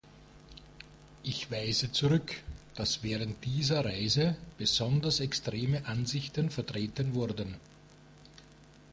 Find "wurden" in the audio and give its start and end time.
7.13-7.55